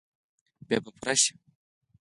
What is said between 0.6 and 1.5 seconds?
بیا به پوره شي؟